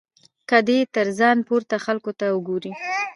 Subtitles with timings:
[0.49, 2.71] که دی تر ځان پورته خلکو ته وګوري.